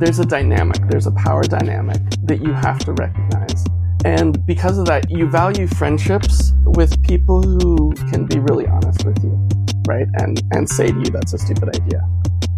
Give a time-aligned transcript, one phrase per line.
[0.00, 3.64] there's a dynamic, there's a power dynamic that you have to recognize.
[4.06, 9.22] And because of that, you value friendships with people who can be really honest with
[9.22, 9.48] you,
[9.86, 10.06] right?
[10.14, 12.00] And, and say to you, that's a stupid idea.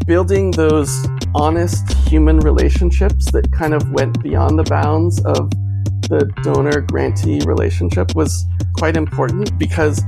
[0.06, 5.50] Building those honest human relationships that kind of went beyond the bounds of
[6.08, 8.46] the donor grantee relationship was
[8.76, 10.00] quite important because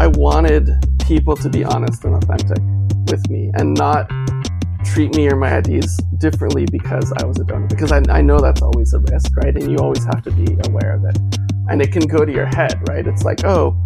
[0.00, 0.68] I wanted
[1.06, 2.58] people to be honest and authentic
[3.08, 4.10] with me and not
[4.84, 7.66] treat me or my ideas differently because I was a donor.
[7.66, 9.54] Because I, I know that's always a risk, right?
[9.54, 11.16] And you always have to be aware of it.
[11.68, 13.06] And it can go to your head, right?
[13.06, 13.76] It's like, oh,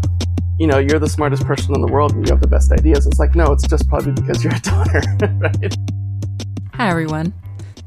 [0.59, 3.06] you know, you're the smartest person in the world and you have the best ideas.
[3.06, 5.02] It's like, no, it's just probably because you're a donor,
[5.38, 5.77] right?
[6.74, 7.34] Hi, everyone.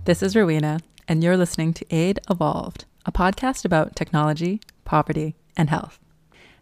[0.05, 5.69] This is Rowena, and you're listening to Aid Evolved, a podcast about technology, poverty, and
[5.69, 5.99] health.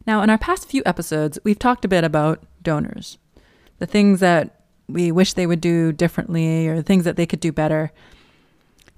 [0.07, 3.17] Now, in our past few episodes, we've talked a bit about donors,
[3.79, 7.51] the things that we wish they would do differently or things that they could do
[7.51, 7.91] better.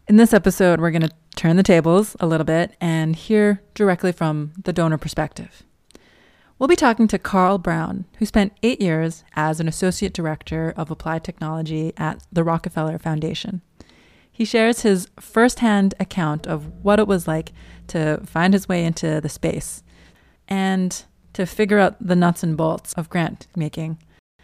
[0.08, 4.11] In this episode, we're going to turn the tables a little bit and hear directly
[4.11, 5.64] from the donor perspective.
[6.59, 10.89] We'll be talking to Carl Brown, who spent eight years as an associate director of
[10.89, 13.61] applied technology at the Rockefeller Foundation.
[14.31, 17.54] He shares his firsthand account of what it was like
[17.88, 19.83] to find his way into the space
[20.48, 24.00] and to figure out the nuts and bolts of grant making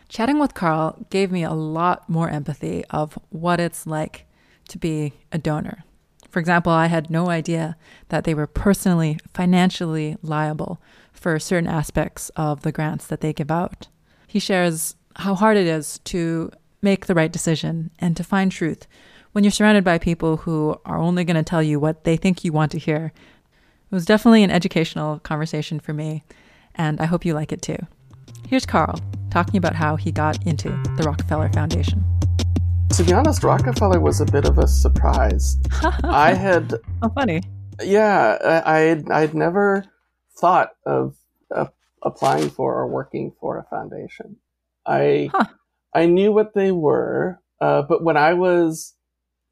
[0.10, 4.26] Chatting with Carl gave me a lot more empathy of what it's like
[4.70, 5.84] to be a donor.
[6.30, 7.78] For example, I had no idea
[8.10, 13.52] that they were personally, financially liable for certain aspects of the grants that they give
[13.52, 13.88] out.
[14.28, 16.52] He shares how hard it is to
[16.82, 18.88] make the right decision and to find truth
[19.32, 22.44] when you're surrounded by people who are only going to tell you what they think
[22.44, 23.14] you want to hear.
[23.92, 26.24] It was definitely an educational conversation for me,
[26.74, 27.78] and I hope you like it too.
[28.48, 29.00] Here's Carl
[29.34, 32.06] talking about how he got into the Rockefeller Foundation.
[32.92, 35.58] To be honest, Rockefeller was a bit of a surprise.
[36.04, 36.76] I had.
[37.02, 37.42] Oh, funny.
[37.82, 39.86] Yeah, I had I'd never
[40.40, 41.16] thought of
[41.50, 41.66] uh,
[42.04, 44.38] applying for or working for a foundation.
[44.86, 45.46] I huh.
[45.96, 48.94] I knew what they were, uh, but when I was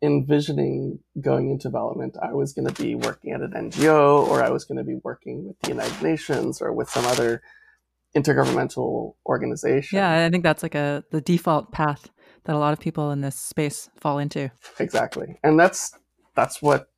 [0.04, 4.50] envisioning going into development, I was going to be working at an NGO or I
[4.50, 7.42] was going to be working with the United Nations or with some other
[8.16, 9.98] intergovernmental organization.
[9.98, 12.10] Yeah, I think that's like a the default path
[12.46, 14.52] that a lot of people in this space fall into.
[14.80, 15.40] Exactly.
[15.44, 15.94] And that's
[16.36, 16.90] that's what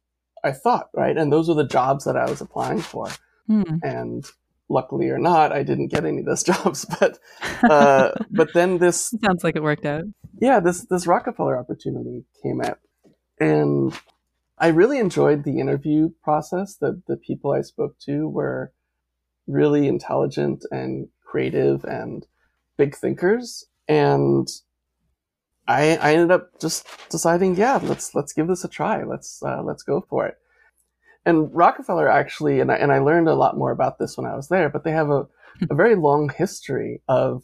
[0.44, 1.18] I thought, right?
[1.18, 3.10] And those are the jobs that I was applying for.
[3.48, 3.64] Hmm.
[3.82, 4.26] And
[4.70, 6.86] luckily or not, I didn't get any of those jobs.
[7.00, 7.20] But
[7.64, 10.04] uh, but then this sounds like it worked out.
[10.40, 12.80] Yeah, this this Rockefeller opportunity came up,
[13.40, 13.94] and
[14.58, 16.76] I really enjoyed the interview process.
[16.76, 18.74] The the people I spoke to were
[19.48, 22.26] really intelligent and creative and
[22.78, 23.66] big thinkers.
[23.88, 24.48] And
[25.68, 29.04] I, I ended up just deciding, yeah, let's let's give this a try.
[29.04, 30.36] Let's uh, let's go for it.
[31.26, 34.36] And Rockefeller actually, and I, and I learned a lot more about this when I
[34.36, 35.28] was there, but they have a,
[35.70, 37.44] a very long history of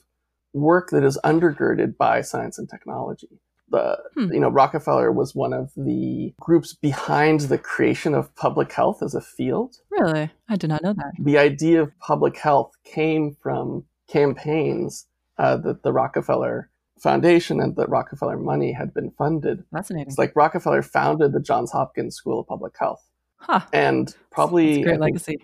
[0.54, 3.40] work that is undergirded by science and technology
[3.72, 4.34] the hmm.
[4.34, 9.16] you know Rockefeller was one of the groups behind the creation of public health as
[9.16, 9.78] a field.
[9.90, 11.14] Really, I did not know that.
[11.20, 15.08] The idea of public health came from campaigns
[15.38, 16.70] uh, that the Rockefeller
[17.00, 19.64] Foundation and the Rockefeller money had been funded.
[19.72, 20.08] Fascinating.
[20.08, 23.04] It's like Rockefeller founded the Johns Hopkins School of Public Health,
[23.38, 23.62] huh.
[23.72, 25.38] and probably great legacy.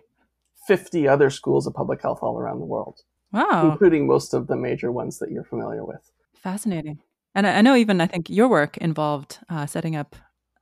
[0.68, 3.02] Fifty other schools of public health all around the world.
[3.32, 6.12] Wow, including most of the major ones that you're familiar with.
[6.34, 7.00] Fascinating.
[7.36, 10.16] And I, know even I think your work involved uh, setting up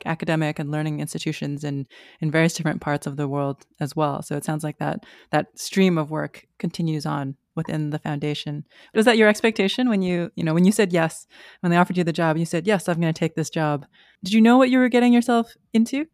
[0.06, 1.88] academic and learning institutions in
[2.19, 4.22] in various different parts of the world as well.
[4.22, 8.66] So it sounds like that that stream of work continues on within the foundation.
[8.94, 11.28] Was that your expectation when you you know when you said yes
[11.62, 12.38] when they offered you the job?
[12.38, 13.85] You said yes, I'm going to take this job.
[14.23, 16.07] Did you know what you were getting yourself into?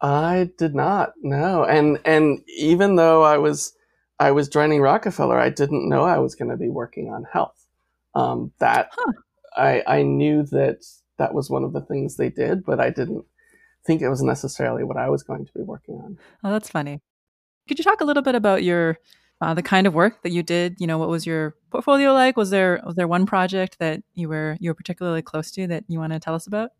[0.00, 3.74] I did not know, and and even though I was
[4.18, 7.66] I was joining Rockefeller, I didn't know I was going to be working on health.
[8.14, 9.12] Um, that huh.
[9.56, 10.84] I, I knew that
[11.18, 13.24] that was one of the things they did, but I didn't
[13.86, 16.18] think it was necessarily what I was going to be working on.
[16.42, 17.00] Oh, that's funny.
[17.68, 18.98] Could you talk a little bit about your
[19.40, 20.76] uh, the kind of work that you did?
[20.78, 22.36] You know, what was your portfolio like?
[22.36, 25.84] Was there was there one project that you were you were particularly close to that
[25.88, 26.70] you want to tell us about?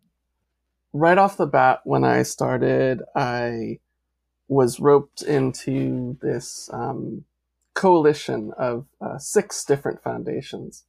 [0.92, 3.80] Right off the bat, when I started, I
[4.46, 7.24] was roped into this um,
[7.74, 10.84] coalition of uh, six different foundations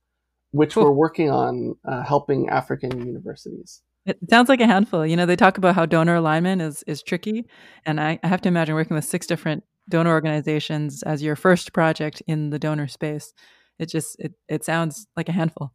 [0.56, 3.82] which we're working on uh, helping African universities.
[4.06, 5.06] It sounds like a handful.
[5.06, 7.46] You know, they talk about how donor alignment is is tricky,
[7.86, 11.74] and I, I have to imagine working with six different donor organizations as your first
[11.74, 13.34] project in the donor space.
[13.80, 15.74] It just it it sounds like a handful.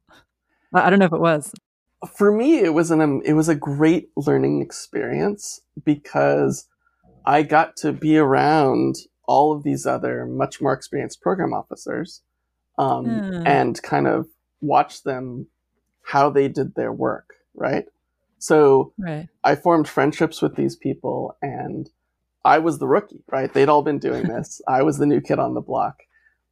[0.73, 1.53] I don't know if it was.
[2.17, 6.67] for me, it was an um, it was a great learning experience because
[7.27, 8.95] I got to be around
[9.27, 12.23] all of these other much more experienced program officers
[12.79, 13.47] um, mm.
[13.47, 14.27] and kind of
[14.61, 15.47] watch them
[16.03, 17.87] how they did their work, right?
[18.39, 19.29] So right.
[19.45, 21.89] I formed friendships with these people and
[22.45, 23.53] I was the rookie, right?
[23.53, 24.61] They'd all been doing this.
[24.67, 26.01] I was the new kid on the block.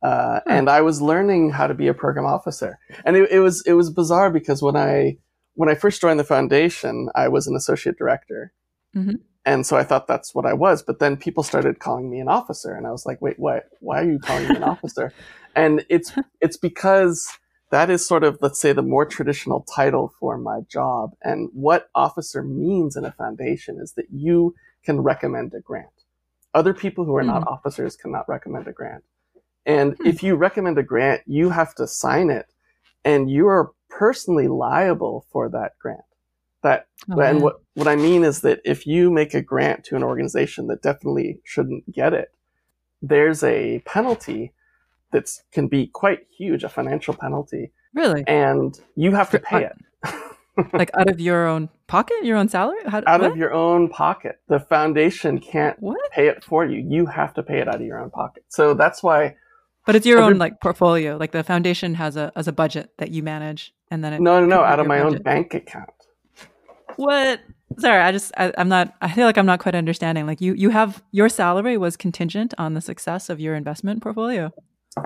[0.01, 2.79] Uh, and I was learning how to be a program officer.
[3.05, 5.17] And it, it, was, it was bizarre because when I,
[5.55, 8.53] when I first joined the foundation, I was an associate director.
[8.95, 9.17] Mm-hmm.
[9.45, 10.83] And so I thought that's what I was.
[10.83, 12.75] But then people started calling me an officer.
[12.75, 13.65] And I was like, wait, what?
[13.81, 15.13] Why are you calling me an officer?
[15.57, 17.29] And it's, it's because
[17.71, 21.15] that is sort of, let's say, the more traditional title for my job.
[21.23, 24.55] And what officer means in a foundation is that you
[24.85, 25.89] can recommend a grant.
[26.55, 27.41] Other people who are mm-hmm.
[27.41, 29.05] not officers cannot recommend a grant.
[29.67, 30.07] And mm-hmm.
[30.07, 32.47] if you recommend a grant, you have to sign it
[33.05, 36.01] and you are personally liable for that grant.
[36.63, 39.97] That, oh, and what, what I mean is that if you make a grant to
[39.97, 42.33] an organization that definitely shouldn't get it,
[43.01, 44.53] there's a penalty
[45.13, 47.73] that can be quite huge, a financial penalty.
[47.95, 48.25] Really?
[48.27, 49.77] And you have to pay it.
[50.73, 52.79] like out of your own pocket, your own salary?
[52.87, 53.33] How, out what?
[53.33, 54.41] of your own pocket.
[54.49, 55.99] The foundation can't what?
[56.13, 56.85] pay it for you.
[56.87, 58.45] You have to pay it out of your own pocket.
[58.49, 59.37] So that's why.
[59.87, 61.17] But it's your own like portfolio.
[61.17, 64.41] Like the foundation has a as a budget that you manage, and then it no,
[64.41, 65.19] no, no, out of my budget.
[65.19, 65.89] own bank account.
[66.97, 67.41] What?
[67.79, 68.95] Sorry, I just I, I'm not.
[69.01, 70.27] I feel like I'm not quite understanding.
[70.27, 74.53] Like you, you have your salary was contingent on the success of your investment portfolio.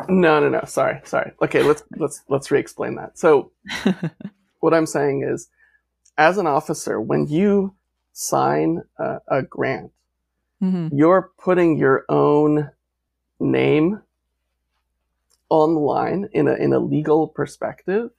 [0.08, 0.62] No, no, no.
[0.66, 1.32] Sorry, sorry.
[1.42, 3.18] Okay, let's let's let's re-explain that.
[3.18, 3.52] So,
[4.60, 5.48] what I'm saying is,
[6.18, 7.74] as an officer, when you
[8.12, 9.92] sign a, a grant,
[10.62, 10.96] mm-hmm.
[10.96, 12.70] you're putting your own
[13.40, 14.02] name
[15.48, 18.10] on the line in a in a legal perspective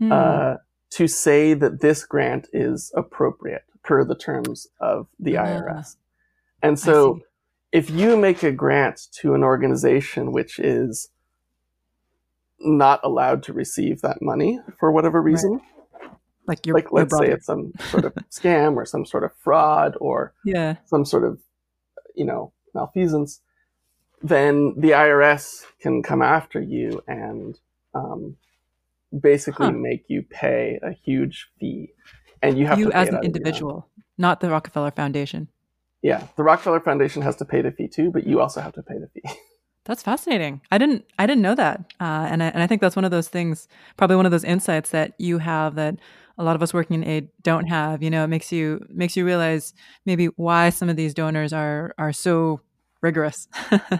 [0.00, 0.12] mm.
[0.12, 0.58] uh,
[0.90, 5.96] to say that this grant is appropriate per the terms of the uh, IRS.
[6.62, 7.20] And so
[7.72, 11.08] if you make a grant to an organization which is
[12.58, 16.10] not allowed to receive that money for whatever reason, right.
[16.46, 17.26] like your, like your let's brother.
[17.26, 20.76] say it's some sort of scam or some sort of fraud or yeah.
[20.86, 21.38] some sort of
[22.14, 23.40] you know malfeasance,
[24.22, 27.58] then the IRS can come after you and
[27.94, 28.36] um,
[29.18, 29.72] basically huh.
[29.72, 31.92] make you pay a huge fee,
[32.42, 33.88] and you have to you to as an individual,
[34.18, 35.48] not the Rockefeller Foundation.
[36.02, 38.82] Yeah, the Rockefeller Foundation has to pay the fee too, but you also have to
[38.82, 39.22] pay the fee.
[39.84, 40.60] That's fascinating.
[40.70, 43.10] I didn't I didn't know that, uh, and I, and I think that's one of
[43.10, 43.66] those things,
[43.96, 45.96] probably one of those insights that you have that
[46.36, 48.02] a lot of us working in aid don't have.
[48.02, 49.72] You know, it makes you makes you realize
[50.04, 52.60] maybe why some of these donors are are so
[53.00, 53.48] rigorous.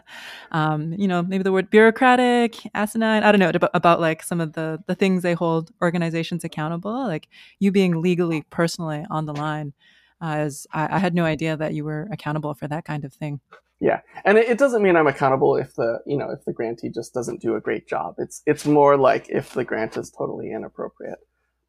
[0.52, 3.22] um, you know, maybe the word bureaucratic, asinine.
[3.22, 7.06] I don't know about, about like some of the the things they hold organizations accountable.
[7.06, 7.26] Like
[7.58, 9.72] you being legally, personally on the line
[10.20, 13.40] as I, I, had no idea that you were accountable for that kind of thing.
[13.80, 16.90] Yeah, and it, it, doesn't mean I'm accountable if the you know if the grantee
[16.90, 18.16] just doesn't do a great job.
[18.18, 21.18] It's it's more like if the grant is totally inappropriate.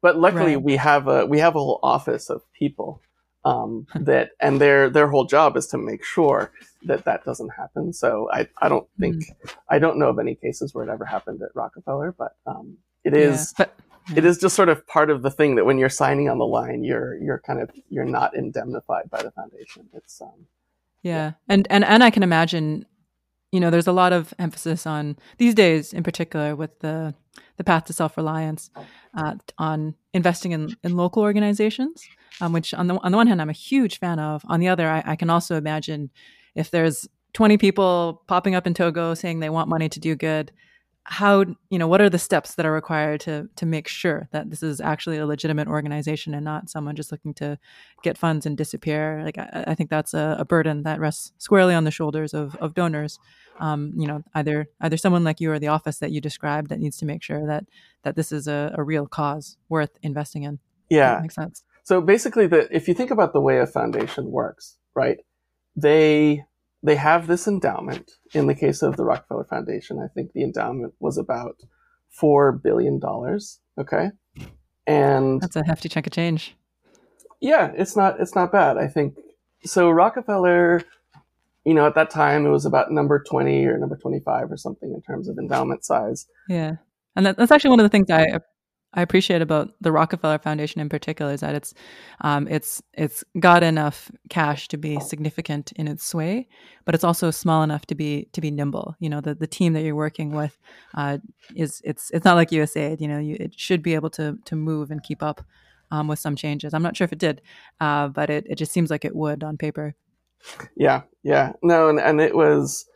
[0.02, 0.62] But luckily, right.
[0.62, 3.00] we have a we have a whole office of people
[3.44, 6.52] um, that and their their whole job is to make sure
[6.82, 7.92] that that doesn't happen.
[7.92, 9.54] So I I don't think mm.
[9.70, 13.16] I don't know of any cases where it ever happened at Rockefeller, but um, it
[13.16, 13.54] is.
[13.58, 13.78] Yeah, but
[14.14, 16.46] it is just sort of part of the thing that when you're signing on the
[16.46, 19.88] line, you're you're kind of you're not indemnified by the foundation.
[19.92, 20.46] It's um,
[21.02, 21.12] yeah.
[21.12, 21.32] yeah.
[21.48, 22.86] and and and I can imagine,
[23.50, 27.14] you know, there's a lot of emphasis on these days, in particular, with the
[27.56, 28.70] the path to self reliance,
[29.16, 32.04] uh, on investing in in local organizations,
[32.40, 34.42] um, which on the on the one hand I'm a huge fan of.
[34.48, 36.10] On the other, I, I can also imagine
[36.54, 40.52] if there's 20 people popping up in Togo saying they want money to do good
[41.04, 44.50] how you know what are the steps that are required to to make sure that
[44.50, 47.58] this is actually a legitimate organization and not someone just looking to
[48.02, 49.22] get funds and disappear?
[49.24, 52.54] Like i, I think that's a, a, burden that rests squarely on the shoulders of,
[52.56, 53.18] of donors.
[53.58, 56.80] Um, you know either either someone like you or the office that you described that
[56.80, 57.64] needs to make sure that
[58.04, 60.60] that this is a, a real cause worth investing in.
[60.88, 61.18] Yeah.
[61.20, 61.64] makes sense?
[61.82, 65.18] So basically the if you think about the way a foundation works right
[65.74, 66.44] they
[66.82, 68.12] they have this endowment.
[68.34, 71.62] In the case of the Rockefeller Foundation, I think the endowment was about
[72.10, 73.60] four billion dollars.
[73.78, 74.10] Okay,
[74.86, 76.56] and that's a hefty chunk of change.
[77.40, 78.78] Yeah, it's not it's not bad.
[78.78, 79.16] I think
[79.64, 79.90] so.
[79.90, 80.82] Rockefeller,
[81.64, 84.56] you know, at that time it was about number twenty or number twenty five or
[84.56, 86.26] something in terms of endowment size.
[86.48, 86.76] Yeah,
[87.16, 88.38] and that, that's actually one of the things I
[88.94, 91.72] I appreciate about the Rockefeller Foundation in particular is that it's
[92.20, 96.48] um, it's it's got enough cash to be significant in its sway,
[96.84, 98.94] but it's also small enough to be to be nimble.
[99.00, 100.58] You know, the, the team that you're working with
[100.94, 101.18] uh,
[101.54, 103.00] is it's it's not like USAID.
[103.00, 105.42] You know, you, it should be able to to move and keep up
[105.90, 106.74] um, with some changes.
[106.74, 107.40] I'm not sure if it did,
[107.80, 109.94] uh, but it, it just seems like it would on paper.
[110.76, 112.86] Yeah, yeah, no, and, and it was.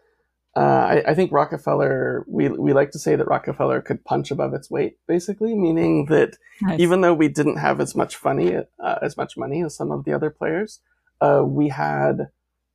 [0.57, 2.25] Uh, I, I, think Rockefeller.
[2.27, 6.39] We we like to say that Rockefeller could punch above its weight, basically, meaning that
[6.63, 6.81] nice.
[6.81, 10.05] even though we didn't have as much funny uh, as much money as some of
[10.05, 10.81] the other players,
[11.21, 12.31] uh, we had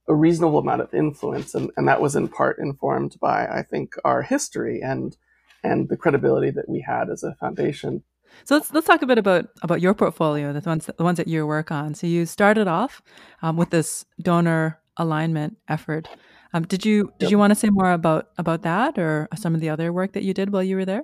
[0.07, 3.95] a reasonable amount of influence, and, and that was in part informed by I think
[4.05, 5.17] our history and
[5.63, 8.03] and the credibility that we had as a foundation.
[8.43, 11.27] So let's let's talk a bit about about your portfolio, the ones the ones that
[11.27, 11.95] you work on.
[11.95, 13.01] So you started off
[13.41, 16.07] um, with this donor alignment effort.
[16.53, 17.31] Um, did you did yep.
[17.31, 20.23] you want to say more about about that or some of the other work that
[20.23, 21.03] you did while you were there?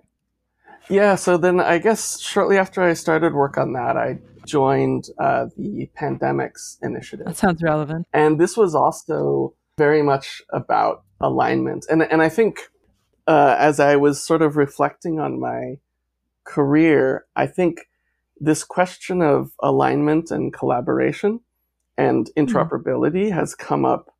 [0.89, 1.15] Yeah.
[1.15, 5.89] So then I guess shortly after I started work on that, I joined uh, the
[5.99, 7.25] pandemics initiative.
[7.25, 8.07] That sounds relevant.
[8.13, 11.85] And this was also very much about alignment.
[11.89, 12.69] And and I think
[13.27, 15.75] uh, as I was sort of reflecting on my
[16.45, 17.87] career, I think
[18.39, 21.41] this question of alignment and collaboration
[21.97, 22.45] and mm-hmm.
[22.45, 23.37] interoperability mm-hmm.
[23.37, 24.13] has come up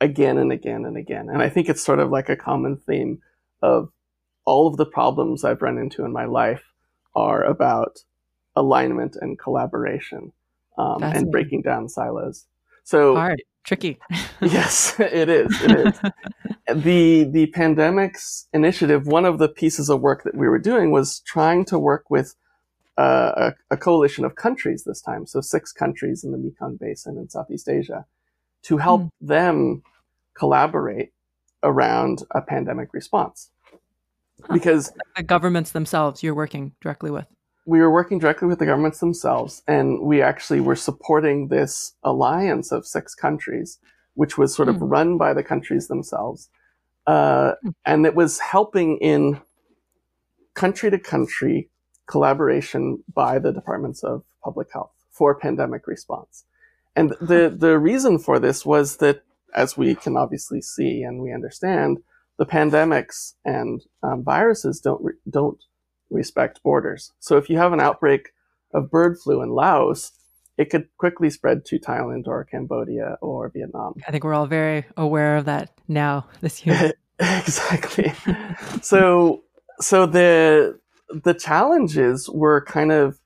[0.00, 1.28] again and again and again.
[1.28, 3.20] And I think it's sort of like a common theme
[3.62, 3.90] of
[4.44, 6.62] all of the problems I've run into in my life
[7.14, 8.00] are about
[8.54, 10.32] alignment and collaboration
[10.78, 12.46] um, and breaking down silos.
[12.84, 13.98] So hard, tricky.
[14.40, 15.62] yes, it is.
[15.62, 16.00] It is.
[16.82, 19.06] the the pandemics initiative.
[19.06, 22.34] One of the pieces of work that we were doing was trying to work with
[22.98, 27.18] uh, a, a, coalition of countries this time, so six countries in the Mekong Basin
[27.18, 28.06] in Southeast Asia,
[28.66, 29.10] to help mm.
[29.20, 29.82] them
[30.34, 31.12] collaborate
[31.62, 33.50] around a pandemic response.
[34.42, 34.54] Huh.
[34.54, 37.26] Because the governments themselves you're working directly with
[37.66, 42.70] we were working directly with the governments themselves, and we actually were supporting this alliance
[42.70, 43.78] of six countries,
[44.14, 44.88] which was sort of mm.
[44.88, 46.48] run by the countries themselves.
[47.06, 47.70] Uh, hmm.
[47.84, 49.40] and it was helping in
[50.54, 51.70] country to country
[52.08, 56.44] collaboration by the departments of public health for pandemic response.
[56.96, 59.22] And the, the reason for this was that,
[59.54, 61.98] as we can obviously see and we understand,
[62.38, 65.62] the pandemics and um, viruses don't, re- don't
[66.10, 67.12] respect borders.
[67.20, 68.30] So if you have an outbreak
[68.72, 70.12] of bird flu in Laos,
[70.58, 73.94] it could quickly spread to Thailand or Cambodia or Vietnam.
[74.06, 76.94] I think we're all very aware of that now this year.
[77.18, 78.12] exactly.
[78.82, 79.42] so
[79.80, 80.78] so the
[81.10, 83.20] the challenges were kind of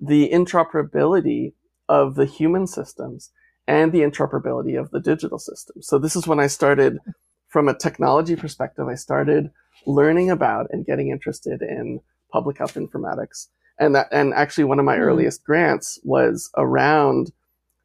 [0.00, 1.54] the interoperability
[1.88, 3.30] of the human systems
[3.66, 5.86] and the interoperability of the digital systems.
[5.86, 6.98] So this is when I started
[7.48, 9.50] from a technology perspective, I started
[9.86, 12.00] learning about and getting interested in
[12.32, 13.46] public health informatics.
[13.78, 15.00] And that, and actually one of my mm.
[15.00, 17.32] earliest grants was around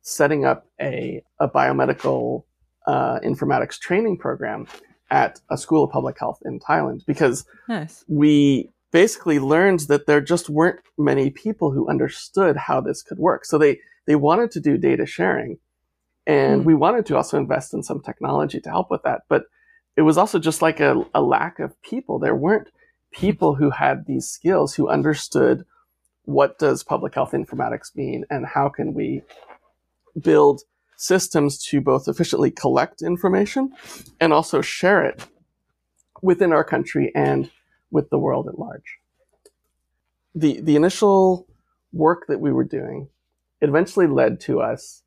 [0.01, 2.43] setting up a, a biomedical
[2.87, 4.67] uh, informatics training program
[5.11, 8.03] at a school of public health in Thailand because nice.
[8.07, 13.45] we basically learned that there just weren't many people who understood how this could work.
[13.45, 15.59] So they, they wanted to do data sharing
[16.25, 16.65] and mm.
[16.65, 19.21] we wanted to also invest in some technology to help with that.
[19.27, 19.45] But
[19.97, 22.19] it was also just like a, a lack of people.
[22.19, 22.69] There weren't
[23.11, 25.65] people who had these skills who understood
[26.23, 29.23] what does public health informatics mean and how can we
[30.21, 30.61] build
[30.95, 33.71] systems to both efficiently collect information
[34.19, 35.25] and also share it
[36.21, 37.49] within our country and
[37.91, 38.99] with the world at large.
[40.35, 41.47] The, the initial
[41.91, 43.09] work that we were doing
[43.61, 45.03] eventually led to us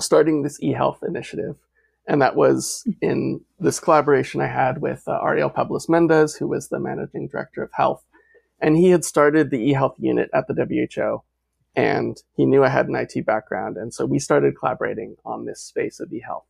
[0.00, 1.56] starting this e-health initiative
[2.10, 6.68] and that was in this collaboration I had with uh, Ariel Pablos Mendez, who was
[6.68, 8.04] the managing director of health.
[8.60, 11.22] And he had started the eHealth unit at the WHO.
[11.76, 13.76] And he knew I had an IT background.
[13.76, 16.42] And so we started collaborating on this space of eHealth.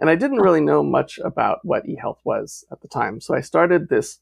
[0.00, 3.20] And I didn't really know much about what eHealth was at the time.
[3.20, 4.18] So I started this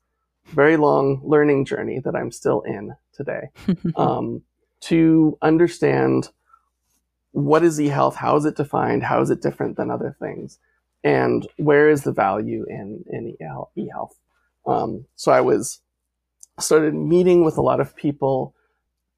[0.51, 3.49] very long learning journey that I'm still in today
[3.97, 4.43] um,
[4.83, 6.29] to understand
[7.33, 9.05] what is e-health, How is it defined?
[9.05, 10.59] How is it different than other things?
[11.03, 13.37] and where is the value in in
[13.77, 14.19] e-health?
[14.67, 15.81] Um, so I was
[16.59, 18.55] started meeting with a lot of people,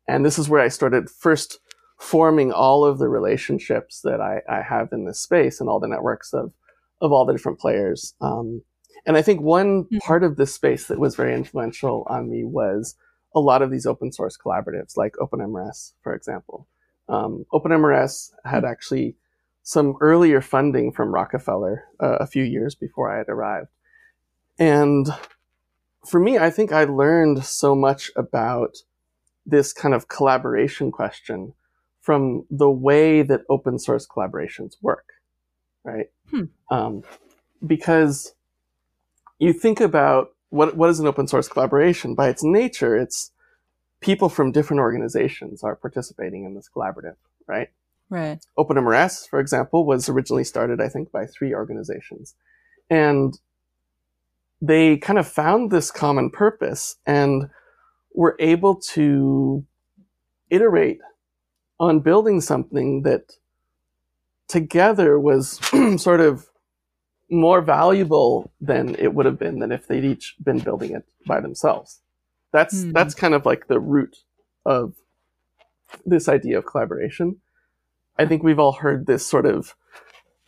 [0.06, 1.58] and this is where I started first
[1.98, 5.88] forming all of the relationships that I, I have in this space and all the
[5.88, 6.52] networks of
[7.00, 8.14] of all the different players.
[8.20, 8.62] Um,
[9.06, 9.98] and I think one mm-hmm.
[9.98, 12.96] part of this space that was very influential on me was
[13.34, 16.68] a lot of these open source collaboratives, like OpenMRS, for example.
[17.08, 18.72] Um, OpenMRS had mm-hmm.
[18.72, 19.16] actually
[19.62, 23.68] some earlier funding from Rockefeller uh, a few years before I had arrived.
[24.58, 25.08] And
[26.06, 28.78] for me, I think I learned so much about
[29.46, 31.54] this kind of collaboration question
[32.00, 35.06] from the way that open source collaborations work,
[35.84, 36.10] right?
[36.30, 36.44] Hmm.
[36.70, 37.02] Um,
[37.64, 38.34] because
[39.42, 43.32] you think about what what is an open source collaboration by its nature, it's
[44.00, 47.68] people from different organizations are participating in this collaborative, right?
[48.08, 48.44] Right.
[48.58, 52.34] OpenMRS, for example, was originally started, I think, by three organizations.
[52.90, 53.38] And
[54.60, 57.48] they kind of found this common purpose and
[58.14, 59.64] were able to
[60.50, 61.00] iterate
[61.80, 63.32] on building something that
[64.46, 65.58] together was
[65.96, 66.51] sort of
[67.32, 71.40] more valuable than it would have been than if they'd each been building it by
[71.40, 72.00] themselves.
[72.52, 72.92] That's Hmm.
[72.92, 74.18] that's kind of like the root
[74.64, 74.94] of
[76.06, 77.40] this idea of collaboration.
[78.18, 79.74] I think we've all heard this sort of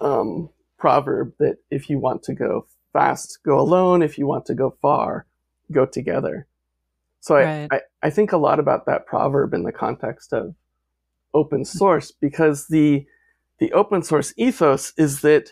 [0.00, 4.02] um, proverb that if you want to go fast, go alone.
[4.02, 5.26] If you want to go far,
[5.72, 6.46] go together.
[7.20, 10.54] So I, I, I think a lot about that proverb in the context of
[11.32, 13.06] open source because the
[13.58, 15.50] the open source ethos is that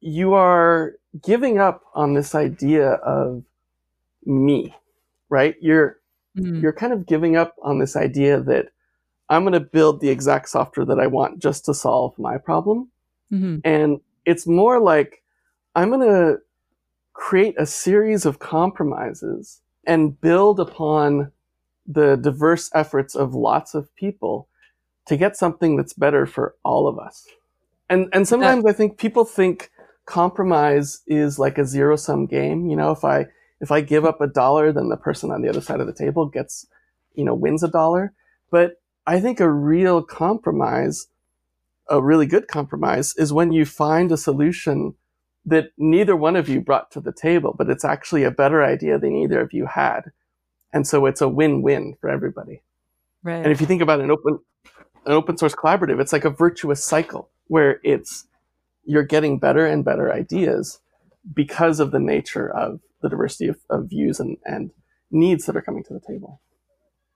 [0.00, 3.44] you are giving up on this idea of
[4.24, 4.74] me,
[5.28, 5.56] right?
[5.60, 5.98] You're
[6.36, 6.60] Mm.
[6.60, 8.68] you're kind of giving up on this idea that
[9.30, 12.90] I'm going to build the exact software that I want just to solve my problem.
[13.32, 13.62] Mhm.
[13.64, 15.22] And it's more like
[15.74, 16.40] I'm going to
[17.14, 21.32] create a series of compromises and build upon
[21.86, 24.48] the diverse efforts of lots of people
[25.06, 27.26] to get something that's better for all of us.
[27.88, 29.70] And and sometimes I think people think
[30.06, 32.66] compromise is like a zero sum game.
[32.68, 33.26] You know, if I
[33.60, 35.92] if I give up a dollar, then the person on the other side of the
[35.92, 36.66] table gets,
[37.14, 38.12] you know, wins a dollar.
[38.50, 41.08] But I think a real compromise,
[41.88, 44.94] a really good compromise, is when you find a solution
[45.44, 48.98] that neither one of you brought to the table, but it's actually a better idea
[48.98, 50.10] than either of you had.
[50.72, 52.62] And so it's a win-win for everybody.
[53.22, 53.36] Right.
[53.36, 54.40] And if you think about an open
[55.06, 58.26] an open source collaborative, it's like a virtuous cycle where it's
[58.86, 60.80] you're getting better and better ideas
[61.34, 64.70] because of the nature of the diversity of, of views and, and
[65.10, 66.40] needs that are coming to the table.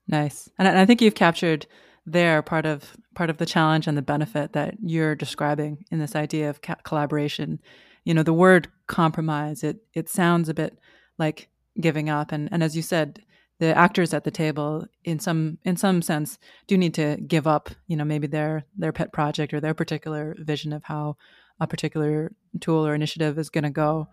[0.08, 0.50] Nice.
[0.58, 1.66] And I, think you've captured
[2.04, 6.16] there part of part of the challenge and the benefit that you're describing in this
[6.16, 7.60] idea of collaboration.
[8.04, 10.78] You know, the word compromise, it it sounds a bit
[11.18, 11.48] like
[11.80, 13.22] giving up and and as you said,
[13.60, 17.70] the actors at the table in some in some sense do need to give up,
[17.86, 21.16] you know, maybe their their pet project or their particular vision of how
[21.60, 24.08] a particular tool or initiative is going to go.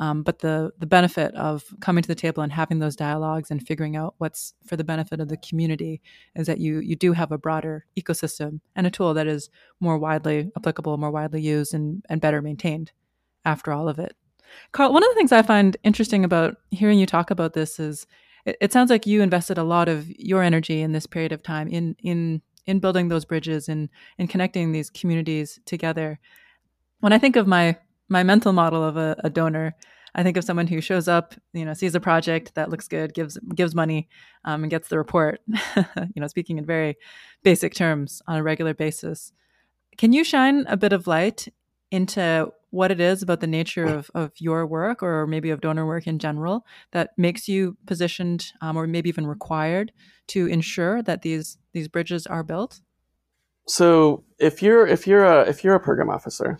[0.00, 3.66] Um, but the the benefit of coming to the table and having those dialogues and
[3.66, 6.00] figuring out what's for the benefit of the community
[6.36, 9.98] is that you you do have a broader ecosystem and a tool that is more
[9.98, 12.92] widely applicable, more widely used, and and better maintained.
[13.44, 14.14] After all of it,
[14.72, 18.06] Carl, one of the things I find interesting about hearing you talk about this is
[18.44, 21.42] it, it sounds like you invested a lot of your energy in this period of
[21.42, 26.20] time in in in building those bridges and in connecting these communities together.
[27.00, 27.76] When I think of my
[28.08, 29.74] my mental model of a, a donor,
[30.14, 33.14] I think of someone who shows up, you know, sees a project that looks good,
[33.14, 34.08] gives gives money,
[34.44, 35.40] um, and gets the report.
[35.76, 36.96] you know, speaking in very
[37.42, 39.32] basic terms on a regular basis.
[39.96, 41.48] Can you shine a bit of light
[41.90, 45.86] into what it is about the nature of, of your work or maybe of donor
[45.86, 49.90] work in general that makes you positioned um, or maybe even required
[50.26, 52.80] to ensure that these these bridges are built?
[53.66, 56.58] So if you're if you're a if you're a program officer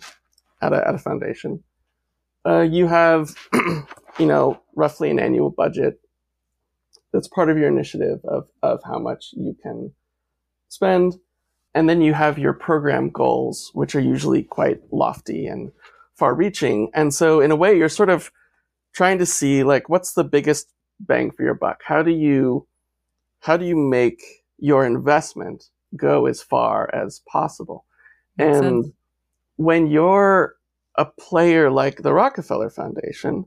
[0.61, 1.63] at a at a foundation,
[2.45, 3.35] uh, you have
[4.19, 5.99] you know roughly an annual budget
[7.11, 9.91] that's part of your initiative of of how much you can
[10.69, 11.15] spend,
[11.73, 15.71] and then you have your program goals, which are usually quite lofty and
[16.15, 16.91] far-reaching.
[16.93, 18.31] And so in a way, you're sort of
[18.93, 21.81] trying to see like what's the biggest bang for your buck.
[21.85, 22.67] How do you
[23.41, 24.21] how do you make
[24.57, 27.85] your investment go as far as possible?
[28.37, 28.95] Makes and sense.
[29.59, 30.55] When you're
[30.95, 33.45] a player like the Rockefeller Foundation,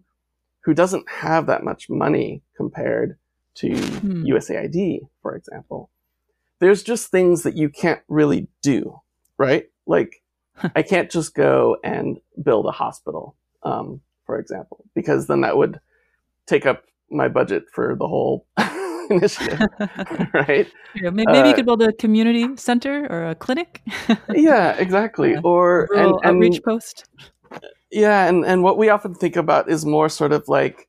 [0.60, 3.16] who doesn't have that much money compared
[3.54, 4.24] to Hmm.
[4.24, 5.88] USAID, for example,
[6.58, 9.00] there's just things that you can't really do,
[9.38, 9.70] right?
[9.86, 10.22] Like,
[10.76, 15.80] I can't just go and build a hospital, um, for example, because then that would
[16.46, 18.46] take up my budget for the whole
[19.12, 19.58] initiative,
[20.34, 20.66] right?
[20.94, 23.80] Yeah, may- maybe you Uh, could build a community center or a clinic,
[24.34, 25.32] Yeah, exactly.
[25.32, 25.40] Yeah.
[25.44, 27.04] Or and, and outreach post.
[27.90, 30.88] Yeah, and, and what we often think about is more sort of like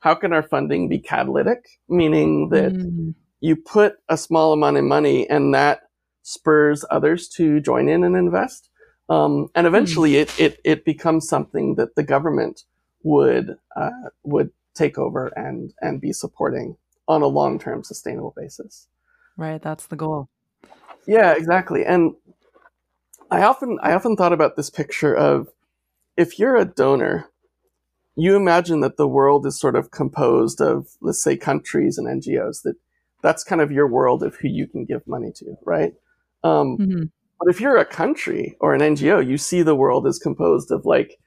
[0.00, 1.64] how can our funding be catalytic?
[1.88, 5.80] Meaning that Mm, you put a small amount of money and that
[6.22, 8.70] spurs others to join in and invest.
[9.08, 12.62] Um, and eventually it, it, it becomes something that the government
[13.02, 13.90] would, uh,
[14.22, 18.88] would take over and, and be supporting on a long-term sustainable basis.
[19.36, 20.28] right, that's the goal.
[21.06, 21.84] Yeah, exactly.
[21.84, 22.14] And
[23.30, 25.48] I often I often thought about this picture of
[26.16, 27.30] if you're a donor,
[28.16, 32.62] you imagine that the world is sort of composed of let's say countries and NGOs
[32.62, 32.76] that
[33.22, 35.94] that's kind of your world of who you can give money to, right?
[36.42, 37.04] Um, mm-hmm.
[37.40, 40.84] But if you're a country or an NGO, you see the world as composed of
[40.84, 41.18] like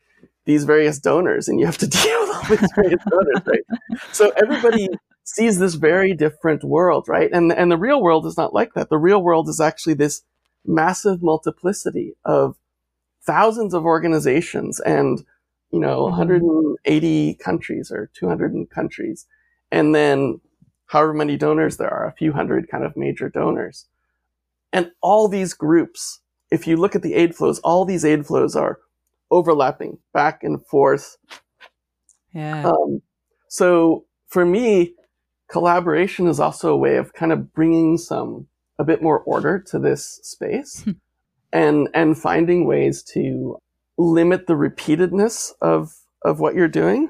[0.46, 4.00] these various donors, and you have to deal with all these various donors, right?
[4.14, 4.88] So everybody
[5.28, 7.30] sees this very different world, right?
[7.32, 8.90] And and the real world is not like that.
[8.90, 10.22] The real world is actually this
[10.66, 12.56] massive multiplicity of
[13.24, 15.24] thousands of organizations and
[15.72, 16.18] you know mm-hmm.
[16.18, 19.26] 180 countries or 200 countries
[19.72, 20.40] and then
[20.88, 23.86] however many donors there are a few hundred kind of major donors
[24.72, 28.56] and all these groups if you look at the aid flows all these aid flows
[28.56, 28.80] are
[29.30, 31.18] overlapping back and forth
[32.34, 33.02] yeah um,
[33.50, 34.94] so for me
[35.50, 38.48] collaboration is also a way of kind of bringing some
[38.80, 40.92] a bit more order to this space hmm.
[41.52, 43.58] and and finding ways to
[43.98, 47.10] limit the repeatedness of of what you're doing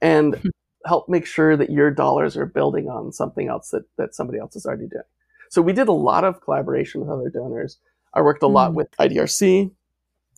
[0.00, 0.48] and hmm.
[0.86, 4.56] help make sure that your dollars are building on something else that that somebody else
[4.56, 5.02] is already doing.
[5.50, 7.78] So we did a lot of collaboration with other donors.
[8.12, 8.76] I worked a lot hmm.
[8.76, 9.70] with IDRC.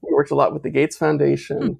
[0.02, 1.78] We worked a lot with the Gates Foundation, mm.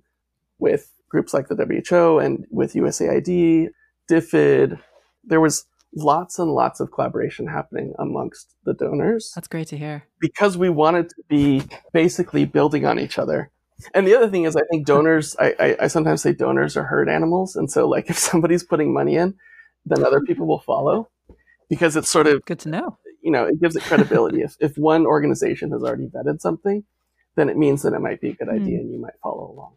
[0.58, 3.68] with groups like the WHO and with USAID,
[4.10, 4.80] DFID.
[5.26, 9.32] There was lots and lots of collaboration happening amongst the donors.
[9.34, 10.04] That's great to hear.
[10.20, 11.62] Because we wanted to be
[11.92, 13.50] basically building on each other.
[13.94, 16.84] And the other thing is, I think donors, I, I, I, sometimes say donors are
[16.84, 17.56] herd animals.
[17.56, 19.34] And so, like, if somebody's putting money in,
[19.84, 21.08] then other people will follow
[21.68, 22.98] because it's sort of good to know.
[23.22, 24.42] You know, it gives it credibility.
[24.42, 26.84] if, if one organization has already vetted something,
[27.34, 28.82] then it means that it might be a good idea mm.
[28.82, 29.74] and you might follow along.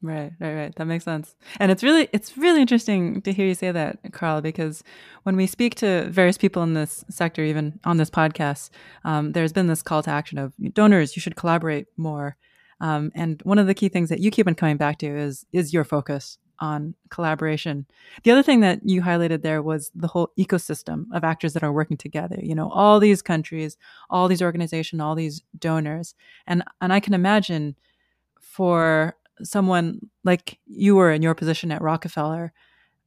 [0.00, 0.74] Right, right, right.
[0.76, 1.34] That makes sense.
[1.58, 4.84] And it's really it's really interesting to hear you say that, Carl, because
[5.24, 8.70] when we speak to various people in this sector, even on this podcast,
[9.04, 12.36] um, there's been this call to action of donors, you should collaborate more.
[12.80, 15.44] Um, and one of the key things that you keep on coming back to is
[15.52, 17.84] is your focus on collaboration.
[18.22, 21.72] The other thing that you highlighted there was the whole ecosystem of actors that are
[21.72, 22.38] working together.
[22.40, 23.76] You know, all these countries,
[24.10, 26.14] all these organizations, all these donors,
[26.46, 27.74] and and I can imagine
[28.40, 32.52] for someone like you were in your position at Rockefeller,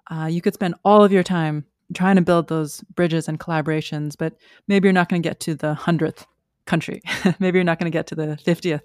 [0.09, 4.15] uh, you could spend all of your time trying to build those bridges and collaborations,
[4.17, 4.35] but
[4.67, 6.25] maybe you're not going to get to the hundredth
[6.65, 7.01] country.
[7.39, 8.83] maybe you're not going to get to the fiftieth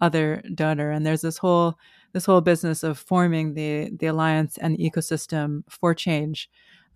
[0.00, 0.90] other donor.
[0.90, 1.78] And there's this whole
[2.12, 6.48] this whole business of forming the the alliance and the ecosystem for change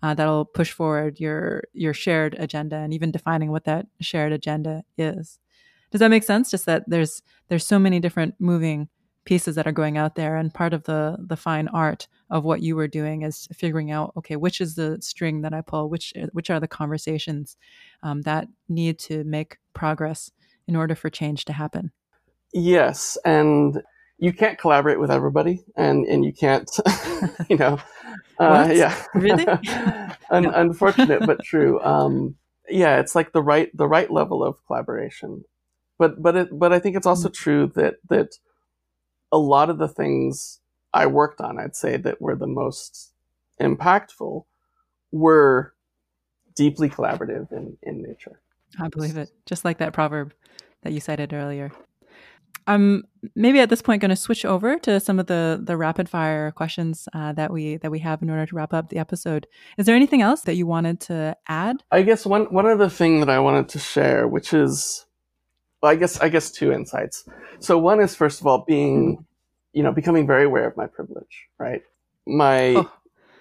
[0.03, 4.83] uh, that'll push forward your your shared agenda and even defining what that shared agenda
[4.97, 5.39] is.
[5.91, 6.49] Does that make sense?
[6.49, 8.89] Just that there's there's so many different moving
[9.25, 12.61] pieces that are going out there and part of the the fine art of what
[12.61, 16.13] you were doing is figuring out okay which is the string that i pull which
[16.31, 17.55] which are the conversations
[18.03, 20.31] um, that need to make progress
[20.67, 21.91] in order for change to happen.
[22.53, 23.81] Yes and
[24.17, 26.69] you can't collaborate with everybody and and you can't
[27.49, 27.79] you know
[28.39, 29.03] uh, yeah.
[29.13, 29.45] Really?
[30.31, 31.79] Un- unfortunate but true.
[31.81, 32.35] Um,
[32.67, 35.43] yeah it's like the right the right level of collaboration.
[35.99, 37.43] But but it but i think it's also mm-hmm.
[37.43, 38.29] true that that
[39.31, 40.59] a lot of the things
[40.93, 43.13] I worked on, I'd say that were the most
[43.59, 44.45] impactful
[45.11, 45.73] were
[46.55, 48.41] deeply collaborative in, in nature.
[48.79, 49.29] I believe it.
[49.45, 50.33] Just like that proverb
[50.83, 51.71] that you cited earlier.
[52.67, 53.03] I'm
[53.35, 56.51] maybe at this point going to switch over to some of the the rapid fire
[56.51, 59.47] questions uh, that we that we have in order to wrap up the episode.
[59.77, 61.83] Is there anything else that you wanted to add?
[61.91, 65.05] I guess one one other thing that I wanted to share, which is
[65.81, 67.27] well, I guess I guess two insights.
[67.59, 69.25] So one is first of all being,
[69.73, 71.81] you know, becoming very aware of my privilege, right?
[72.27, 72.91] My oh.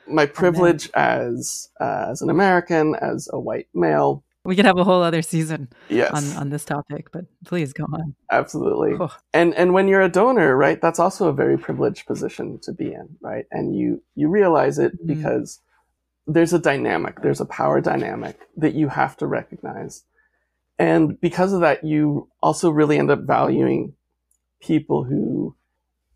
[0.07, 4.25] my privilege as uh, as an American, as a white male.
[4.43, 6.11] We could have a whole other season yes.
[6.15, 8.15] on, on this topic, but please go on.
[8.31, 8.95] Absolutely.
[8.99, 9.15] Oh.
[9.35, 12.87] And and when you're a donor, right, that's also a very privileged position to be
[12.87, 13.45] in, right?
[13.51, 15.07] And you you realize it mm.
[15.07, 15.61] because
[16.27, 20.05] there's a dynamic, there's a power dynamic that you have to recognize
[20.81, 23.93] and because of that, you also really end up valuing
[24.63, 25.55] people who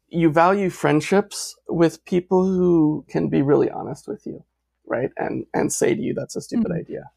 [0.08, 4.42] you value friendships with people who can be really honest with you,
[4.86, 5.10] right?
[5.18, 6.80] And, and say to you, that's a stupid mm-hmm.
[6.80, 7.10] idea.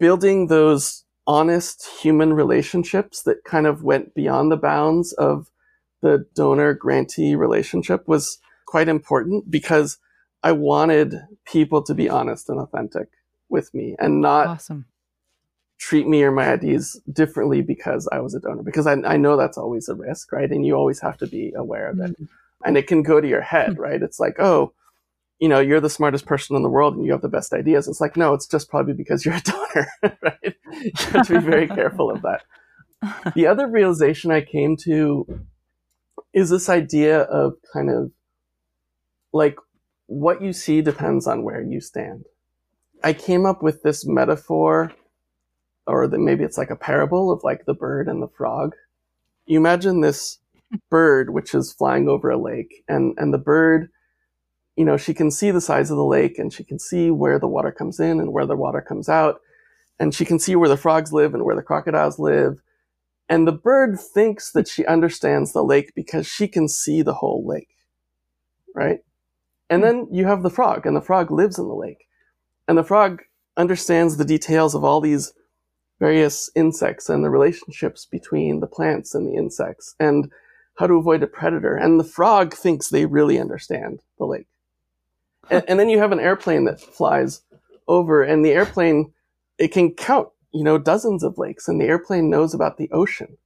[0.00, 5.52] Building those honest human relationships that kind of went beyond the bounds of
[6.02, 9.98] the donor grantee relationship was quite important because
[10.42, 11.14] I wanted
[11.46, 13.10] people to be honest and authentic
[13.48, 14.86] with me and not awesome
[15.78, 19.36] treat me or my ideas differently because I was a donor, because I, I know
[19.36, 20.50] that's always a risk, right?
[20.50, 22.12] And you always have to be aware of it.
[22.12, 22.24] Mm-hmm.
[22.64, 23.82] And it can go to your head, mm-hmm.
[23.82, 24.02] right?
[24.02, 24.72] It's like, oh,
[25.40, 27.88] you know, you're the smartest person in the world and you have the best ideas.
[27.88, 29.88] It's like, no, it's just probably because you're a donor,
[30.22, 30.56] right?
[30.72, 32.42] You have to be very careful of that.
[33.34, 35.44] The other realization I came to
[36.32, 38.12] is this idea of kind of
[39.30, 39.58] like
[40.06, 42.24] what you see depends on where you stand
[43.04, 44.90] I came up with this metaphor,
[45.86, 48.74] or that maybe it's like a parable of like the bird and the frog.
[49.46, 50.38] You imagine this
[50.90, 53.90] bird which is flying over a lake, and and the bird,
[54.76, 57.38] you know, she can see the size of the lake, and she can see where
[57.38, 59.40] the water comes in and where the water comes out,
[59.98, 62.60] and she can see where the frogs live and where the crocodiles live.
[63.28, 67.46] And the bird thinks that she understands the lake because she can see the whole
[67.46, 67.76] lake,
[68.74, 69.00] right?
[69.70, 69.86] And hmm.
[69.86, 72.06] then you have the frog, and the frog lives in the lake.
[72.66, 73.22] And the frog
[73.56, 75.32] understands the details of all these
[75.98, 80.30] various insects and the relationships between the plants and the insects and
[80.76, 81.76] how to avoid a predator.
[81.76, 84.48] And the frog thinks they really understand the lake.
[85.50, 87.42] and, and then you have an airplane that flies
[87.86, 89.12] over, and the airplane,
[89.58, 93.36] it can count, you know, dozens of lakes, and the airplane knows about the ocean.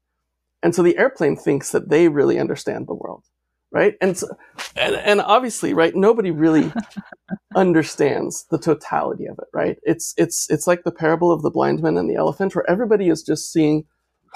[0.62, 3.24] And so the airplane thinks that they really understand the world
[3.70, 3.94] right?
[4.00, 4.28] And, so,
[4.76, 6.72] and and obviously, right, nobody really
[7.54, 9.78] understands the totality of it, right?
[9.82, 13.08] It's it's it's like the parable of the blind man and the elephant, where everybody
[13.08, 13.84] is just seeing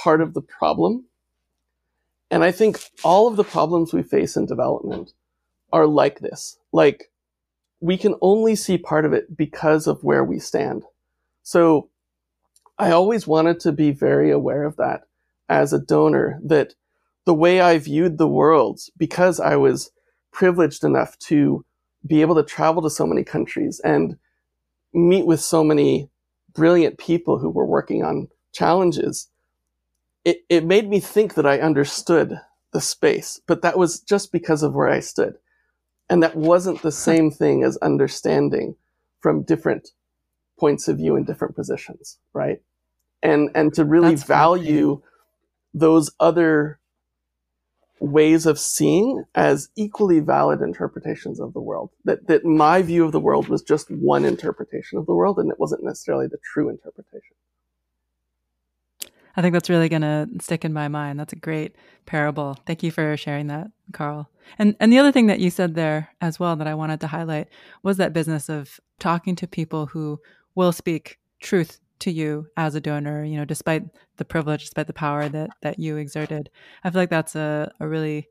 [0.03, 1.07] part of the problem.
[2.31, 5.13] And I think all of the problems we face in development
[5.73, 6.59] are like this.
[6.73, 7.11] Like
[7.81, 10.85] we can only see part of it because of where we stand.
[11.43, 11.91] So
[12.79, 15.03] I always wanted to be very aware of that
[15.49, 16.75] as a donor that
[17.25, 19.91] the way I viewed the world because I was
[20.33, 21.65] privileged enough to
[22.07, 24.17] be able to travel to so many countries and
[24.93, 26.11] meet with so many
[26.53, 29.29] brilliant people who were working on challenges.
[30.25, 32.41] It, it made me think that I understood
[32.73, 35.37] the space, but that was just because of where I stood.
[36.11, 38.77] And that wasn't the same thing as understanding
[39.21, 39.91] from different
[40.59, 42.61] points of view in different positions, right?
[43.23, 45.03] And, and to really That's value
[45.73, 46.81] those other
[48.03, 51.91] ways of seeing as equally valid interpretations of the world.
[52.05, 55.51] That, that my view of the world was just one interpretation of the world and
[55.51, 57.37] it wasn't necessarily the true interpretation.
[59.37, 61.19] I think that's really going to stick in my mind.
[61.19, 62.59] That's a great parable.
[62.67, 64.29] Thank you for sharing that, Carl.
[64.59, 67.07] And and the other thing that you said there as well that I wanted to
[67.07, 67.49] highlight
[67.83, 70.21] was that business of talking to people who
[70.55, 73.85] will speak truth to you as a donor, you know, despite
[74.17, 76.51] the privilege, despite the power that that you exerted.
[76.85, 78.29] I feel like that's a, a really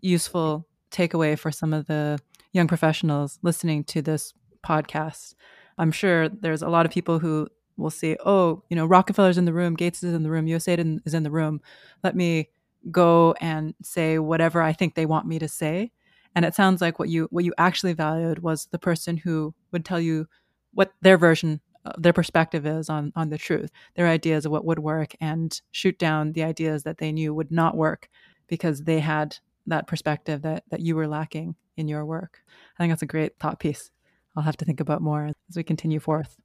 [0.00, 2.18] useful takeaway for some of the
[2.52, 5.34] young professionals listening to this podcast.
[5.78, 9.44] I'm sure there's a lot of people who will say, "Oh, you know, Rockefeller's in
[9.44, 11.60] the room, Gates is in the room, USAID is in the room.
[12.02, 12.50] Let me
[12.90, 15.92] go and say whatever I think they want me to say."
[16.34, 19.84] And it sounds like what you what you actually valued was the person who would
[19.84, 20.26] tell you
[20.72, 21.60] what their version
[21.98, 25.98] their perspective is on on the truth, their ideas of what would work, and shoot
[25.98, 28.08] down the ideas that they knew would not work
[28.48, 32.42] because they had that perspective that that you were lacking in your work.
[32.76, 33.90] I think that's a great thought piece.
[34.36, 36.36] I'll have to think about more as we continue forth.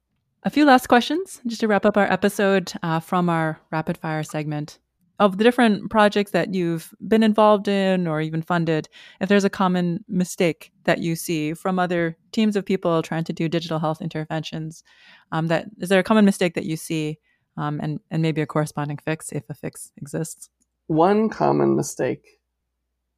[0.42, 4.22] A few last questions just to wrap up our episode uh, from our rapid fire
[4.22, 4.78] segment
[5.20, 8.88] of the different projects that you've been involved in or even funded,
[9.20, 13.32] if there's a common mistake that you see from other teams of people trying to
[13.32, 14.82] do digital health interventions,
[15.30, 17.18] um, that is there a common mistake that you see,
[17.58, 20.48] um, and and maybe a corresponding fix if a fix exists?
[20.86, 22.40] One common mistake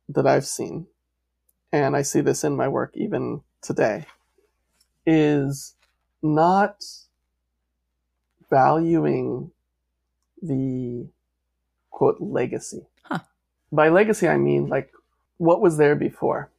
[0.09, 0.88] that I've seen,
[1.73, 4.07] and I see this in my work even today,
[5.07, 5.77] is
[6.21, 6.83] not
[8.51, 9.53] valuing
[10.43, 11.07] the
[11.93, 12.87] quote legacy.
[13.05, 13.21] Huh.
[13.71, 14.91] By legacy, I mean like
[15.39, 16.51] what was there before.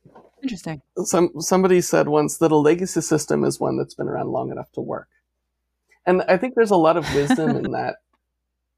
[0.41, 0.82] Interesting.
[1.04, 4.72] Some somebody said once that a legacy system is one that's been around long enough
[4.74, 5.10] to work,
[6.06, 7.98] and I think there's a lot of wisdom in that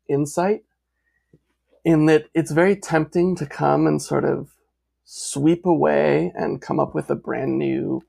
[0.07, 0.63] insight.
[1.83, 4.49] In that it's very tempting to come and sort of
[5.03, 8.03] sweep away and come up with a brand new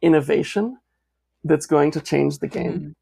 [0.00, 0.78] innovation
[1.44, 2.80] that's going to change the game.
[2.80, 2.94] Mm.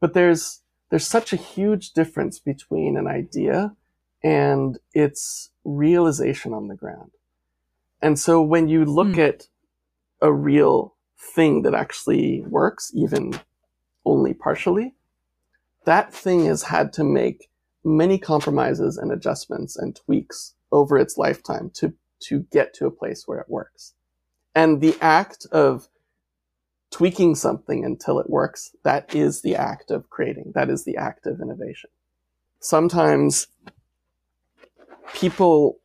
[0.00, 3.76] But there's there's such a huge difference between an idea
[4.22, 7.12] and its realization on the ground.
[8.00, 9.28] And so when you look mm.
[9.28, 9.48] at
[10.20, 13.38] a real thing that actually works, even
[14.04, 14.94] only partially,
[15.84, 17.48] that thing has had to make
[17.84, 23.24] many compromises and adjustments and tweaks over its lifetime to, to get to a place
[23.26, 23.94] where it works.
[24.54, 25.88] And the act of
[26.90, 30.52] tweaking something until it works, that is the act of creating.
[30.54, 31.90] That is the act of innovation.
[32.60, 33.46] Sometimes
[35.14, 35.78] people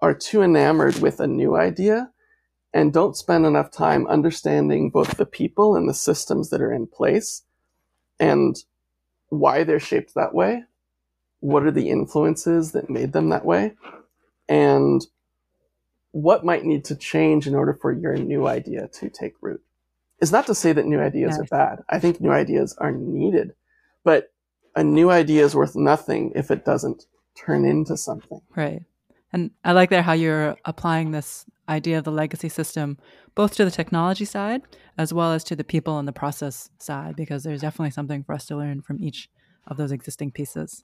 [0.00, 2.10] are too enamored with a new idea
[2.72, 6.86] and don't spend enough time understanding both the people and the systems that are in
[6.86, 7.42] place
[8.18, 8.56] and
[9.28, 10.64] why they're shaped that way.
[11.40, 13.74] What are the influences that made them that way?
[14.48, 15.00] And
[16.12, 19.62] what might need to change in order for your new idea to take root.
[20.20, 21.40] is not to say that new ideas Yes.
[21.40, 21.82] are bad.
[21.88, 23.54] I think new ideas are needed,
[24.04, 24.32] but
[24.76, 28.40] a new idea is worth nothing if it doesn't turn into something.
[28.56, 28.82] Right.
[29.32, 32.98] And I like there how you're applying this idea of the legacy system
[33.36, 34.62] both to the technology side
[34.98, 38.34] as well as to the people and the process side, because there's definitely something for
[38.34, 39.30] us to learn from each
[39.66, 40.82] of those existing pieces.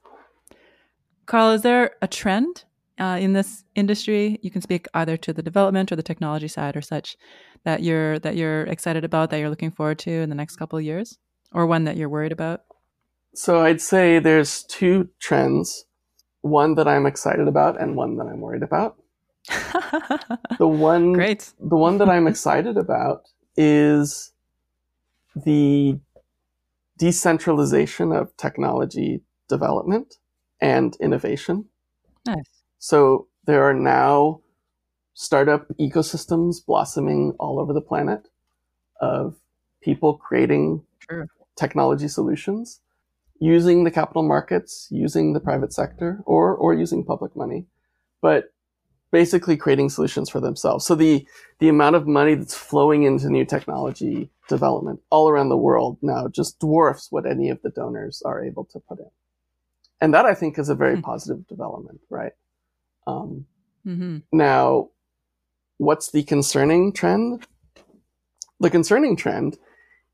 [1.25, 2.63] Carl, is there a trend
[2.97, 4.39] uh, in this industry?
[4.41, 7.17] You can speak either to the development or the technology side or such
[7.65, 10.79] that you're that you're excited about, that you're looking forward to in the next couple
[10.79, 11.17] of years,
[11.51, 12.61] or one that you're worried about.
[13.35, 15.85] So I'd say there's two trends,
[16.41, 18.97] one that I'm excited about and one that I'm worried about.
[20.59, 21.53] The one Great.
[21.59, 24.31] the one that I'm excited about is
[25.35, 25.99] the
[26.97, 30.15] decentralization of technology development
[30.59, 31.65] and innovation.
[32.25, 32.63] Nice.
[32.79, 34.41] So there are now
[35.13, 38.27] startup ecosystems blossoming all over the planet
[38.99, 39.35] of
[39.81, 40.83] people creating
[41.55, 42.81] technology solutions
[43.39, 47.65] using the capital markets, using the private sector, or or using public money,
[48.21, 48.53] but
[49.11, 50.85] basically creating solutions for themselves.
[50.85, 51.27] So the
[51.59, 56.27] the amount of money that's flowing into new technology development all around the world now
[56.27, 59.09] just dwarfs what any of the donors are able to put in.
[59.99, 61.01] And that I think is a very Hmm.
[61.01, 62.33] positive development, right?
[63.07, 63.45] Um,
[63.85, 64.17] mm-hmm.
[64.31, 64.89] now,
[65.77, 67.47] what's the concerning trend?
[68.59, 69.57] The concerning trend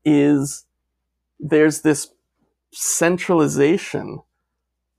[0.04, 0.64] is
[1.40, 2.13] there's this
[2.74, 4.20] centralization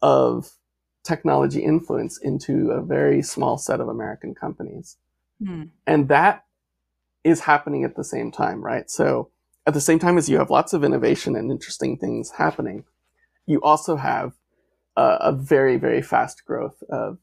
[0.02, 0.52] of
[1.04, 4.98] technology influence into a very small set of American companies.
[5.44, 5.64] Hmm.
[5.86, 6.46] And that
[7.24, 8.90] is happening at the same time, right?
[8.90, 9.30] So
[9.68, 12.86] at the same time as you have lots of innovation and interesting things happening,
[13.46, 14.34] you also have
[14.96, 17.18] a, a very, very fast growth of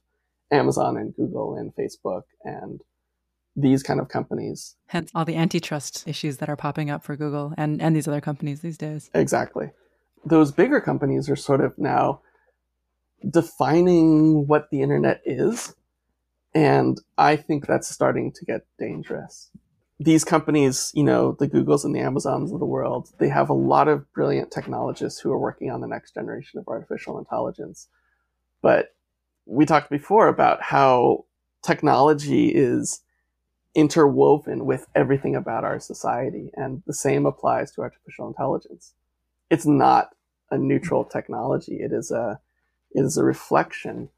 [0.51, 2.81] Amazon and Google and Facebook and
[3.57, 4.77] these kind of companies.
[4.87, 8.21] Hence all the antitrust issues that are popping up for Google and, and these other
[8.21, 9.11] companies these days.
[9.15, 9.71] Exactly.
[10.25, 12.21] Those bigger companies are sort of now
[13.29, 15.75] defining what the internet is.
[16.55, 19.51] And I think that's starting to get dangerous.
[19.99, 23.55] These companies, you know, the Googles and the Amazons of the world, they have a
[23.55, 27.89] lot of brilliant technologists who are working on the next generation of artificial intelligence.
[28.61, 28.95] But
[29.47, 31.25] we talked before about how
[31.63, 33.01] technology is
[33.75, 36.51] interwoven with everything about our society.
[36.55, 38.95] And the same applies to artificial intelligence.
[39.53, 40.09] It's not
[40.51, 41.77] a neutral technology.
[41.77, 42.41] It is a,
[42.93, 44.09] it is a reflection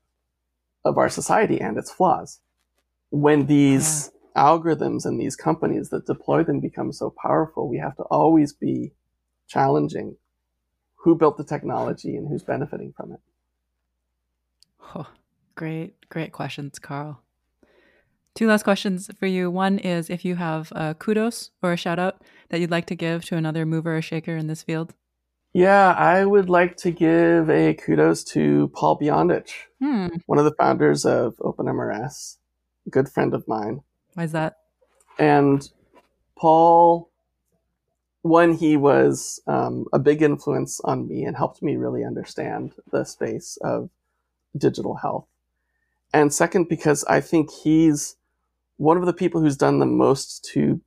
[0.84, 2.38] of our society and its flaws.
[3.10, 8.04] When these algorithms and these companies that deploy them become so powerful, we have to
[8.04, 8.92] always be
[9.48, 10.16] challenging
[10.94, 13.20] who built the technology and who's benefiting from it.
[14.94, 15.08] Oh,
[15.56, 17.24] great, great questions, Carl.
[18.36, 19.50] Two last questions for you.
[19.50, 22.94] One is if you have a kudos or a shout out that you'd like to
[22.94, 24.94] give to another mover or shaker in this field.
[25.54, 30.08] Yeah, I would like to give a kudos to Paul Biondich, Hmm.
[30.26, 32.38] one of the founders of OpenMRS,
[32.86, 33.82] a good friend of mine.
[34.14, 34.56] Why is that?
[35.16, 35.70] And
[36.36, 37.08] Paul,
[38.22, 43.04] one, he was um, a big influence on me and helped me really understand the
[43.04, 43.90] space of
[44.56, 45.28] digital health.
[46.12, 48.16] And second, because I think he's
[48.76, 50.80] one of the people who's done the most to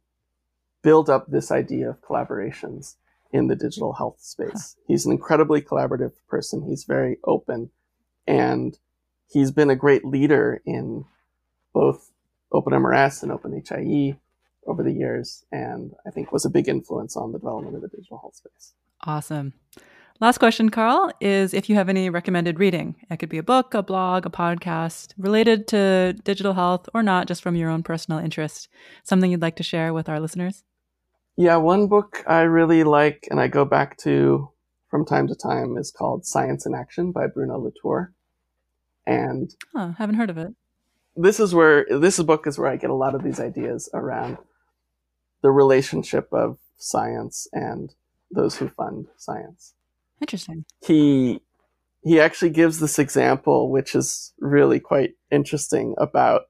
[0.81, 2.95] build up this idea of collaborations
[3.31, 4.75] in the digital health space.
[4.87, 6.63] He's an incredibly collaborative person.
[6.67, 7.71] He's very open
[8.27, 8.77] and
[9.27, 11.05] he's been a great leader in
[11.73, 12.11] both
[12.53, 14.17] OpenMRS and OpenHIE
[14.65, 17.87] over the years, and I think was a big influence on the development of the
[17.87, 18.73] digital health space.
[19.01, 19.53] Awesome.
[20.19, 22.95] Last question, Carl, is if you have any recommended reading.
[23.09, 27.27] It could be a book, a blog, a podcast related to digital health or not,
[27.27, 28.67] just from your own personal interest.
[29.03, 30.63] Something you'd like to share with our listeners?
[31.37, 34.49] Yeah, one book I really like and I go back to
[34.89, 38.13] from time to time is called Science in Action by Bruno Latour.
[39.05, 40.53] And Huh, haven't heard of it.
[41.15, 44.37] this is where this book is where I get a lot of these ideas around
[45.41, 47.93] the relationship of science and
[48.31, 49.73] those who fund science.
[50.21, 50.65] Interesting.
[50.85, 51.41] He
[52.03, 56.43] he actually gives this example, which is really quite interesting about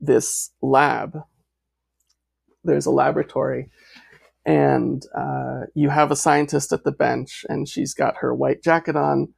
[0.00, 1.16] this lab.
[2.64, 3.70] There's a laboratory,
[4.44, 8.96] and uh, you have a scientist at the bench, and she's got her white jacket
[8.96, 9.32] on,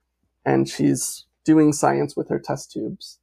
[0.44, 3.18] and she's doing science with her test tubes.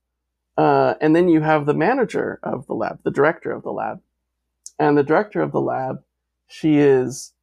[0.58, 4.00] Uh, and then you have the manager of the lab, the director of the lab.
[4.80, 5.98] And the director of the lab,
[6.48, 7.34] she is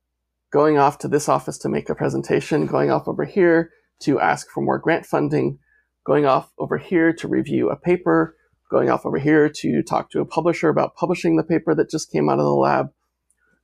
[0.51, 3.71] going off to this office to make a presentation, going off over here
[4.01, 5.59] to ask for more grant funding,
[6.05, 8.37] going off over here to review a paper,
[8.71, 12.11] going off over here to talk to a publisher about publishing the paper that just
[12.11, 12.91] came out of the lab,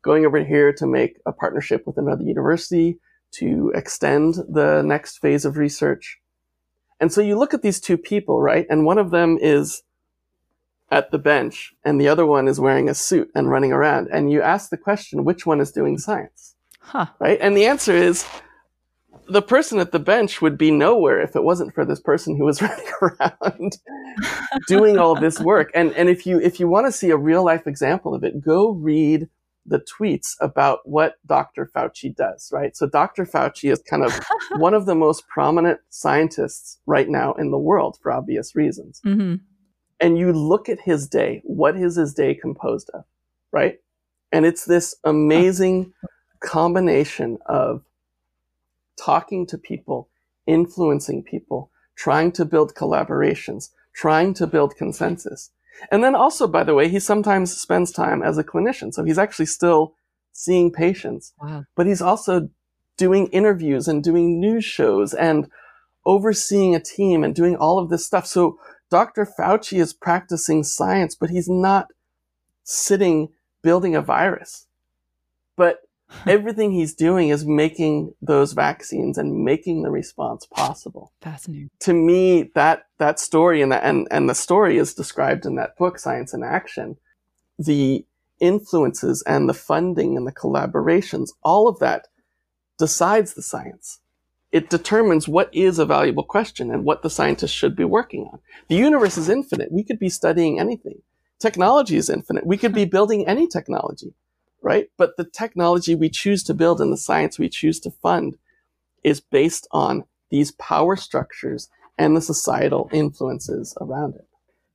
[0.07, 2.99] going over here to make a partnership with another university
[3.33, 6.19] to extend the next phase of research.
[7.01, 8.67] And so you look at these two people, right?
[8.71, 9.83] And one of them is
[10.91, 14.09] at the bench and the other one is wearing a suit and running around.
[14.13, 16.55] And you ask the question, which one is doing science?
[16.81, 17.07] Huh.
[17.19, 17.39] Right?
[17.41, 18.25] And the answer is
[19.29, 22.45] the person at the bench would be nowhere if it wasn't for this person who
[22.45, 23.79] was running around
[24.69, 25.71] doing all this work.
[25.75, 28.41] And and if you if you want to see a real life example of it,
[28.41, 29.29] go read
[29.67, 31.71] the tweets about what Dr.
[31.75, 32.77] Fauci does, right?
[32.77, 33.25] So Dr.
[33.25, 34.13] Fauci is kind of
[34.57, 39.01] one of the most prominent scientists right now in the world for obvious reasons.
[39.05, 39.37] Mm-hmm.
[40.01, 43.05] And you look at his day, what is his day composed of,
[43.51, 43.79] right?
[44.33, 45.93] And it's this amazing
[46.41, 47.83] combination of
[48.97, 50.09] talking to people,
[50.47, 55.51] influencing people, trying to build collaborations, trying to build consensus.
[55.91, 58.93] And then also, by the way, he sometimes spends time as a clinician.
[58.93, 59.95] So he's actually still
[60.33, 61.65] seeing patients, Wow.
[61.75, 62.51] but he's also
[62.97, 65.49] doing interviews and doing news shows and
[66.05, 68.27] overseeing a team and doing all of this stuff.
[68.27, 68.59] So
[68.91, 69.27] Dr.
[69.27, 71.89] Fauci is practicing science, but he's not
[72.65, 73.29] sitting
[73.63, 74.67] building a virus.
[75.57, 75.81] But
[76.27, 81.13] everything he's doing is making those vaccines and making the response possible.
[81.21, 81.71] Fascinating.
[81.81, 85.77] to me that that story and that and, and the story is described in that
[85.77, 86.97] book science in action.
[87.59, 88.05] The
[88.39, 92.07] influences and the funding and the collaborations all of that
[92.79, 94.01] decides the science.
[94.53, 98.39] It determines what is a valuable question and what the scientists should be working on.
[98.69, 99.73] The universe is infinite.
[99.73, 101.03] We could be studying anything.
[101.39, 102.47] Technology is infinite.
[102.47, 104.15] We could be building any technology
[104.63, 108.37] right but the technology we choose to build and the science we choose to fund
[109.05, 114.27] is based on these power structures and the societal influences around it.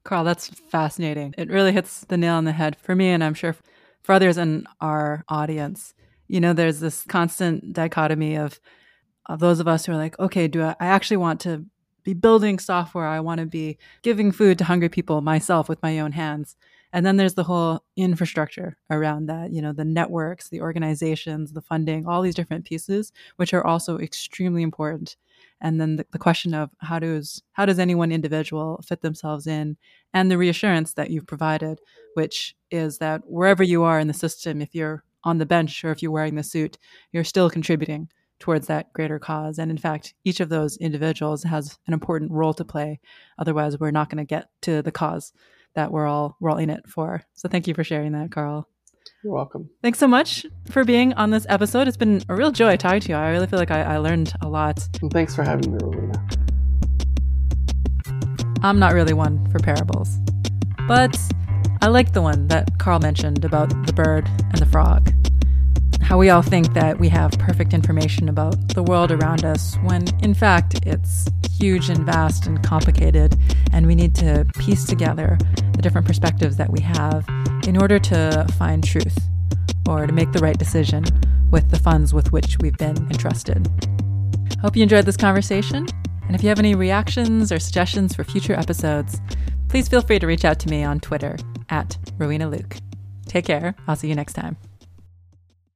[0.04, 1.36] Carl, that's fascinating.
[1.38, 3.56] It really hits the nail on the head for me, and I'm sure
[4.02, 5.94] for others in our audience.
[6.28, 8.60] You know, there's this constant dichotomy of,
[9.28, 11.66] of those of us who are like, okay, do I, I actually want to
[12.04, 13.06] be building software?
[13.06, 16.56] I want to be giving food to hungry people myself with my own hands.
[16.94, 21.62] And then there's the whole infrastructure around that, you know, the networks, the organizations, the
[21.62, 25.16] funding, all these different pieces, which are also extremely important.
[25.62, 29.48] And then the, the question of how does how does any one individual fit themselves
[29.48, 29.78] in,
[30.14, 31.80] and the reassurance that you've provided,
[32.16, 35.92] which is that wherever you are in the system, if you're on the bench or
[35.92, 36.78] if you're wearing the suit,
[37.12, 39.60] you're still contributing towards that greater cause.
[39.60, 43.00] And in fact, each of those individuals has an important role to play.
[43.38, 45.32] Otherwise, we're not going to get to the cause
[45.76, 47.22] that we're all we're all in it for.
[47.34, 48.68] So thank you for sharing that, Carl.
[49.24, 49.70] You're welcome.
[49.84, 51.88] Thanks so much for being on this episode.
[51.88, 53.16] It's been a real joy talking to you.
[53.16, 54.88] I really feel like I, I learned a lot.
[55.02, 56.28] And thanks for having me, Rowena.
[58.64, 60.18] I'm not really one for parables,
[60.88, 61.18] but
[61.82, 65.12] I like the one that Carl mentioned about the bird and the frog.
[66.02, 70.04] How we all think that we have perfect information about the world around us when,
[70.22, 71.28] in fact, it's
[71.58, 73.38] huge and vast and complicated,
[73.72, 75.38] and we need to piece together
[75.74, 77.26] the different perspectives that we have
[77.68, 79.18] in order to find truth
[79.88, 81.04] or to make the right decision
[81.50, 83.68] with the funds with which we've been entrusted.
[84.62, 85.88] Hope you enjoyed this conversation.
[86.28, 89.20] And if you have any reactions or suggestions for future episodes,
[89.70, 91.38] please feel free to reach out to me on Twitter
[91.70, 92.78] at Rowena Luke.
[93.26, 93.76] Take care.
[93.88, 94.58] I'll see you next time.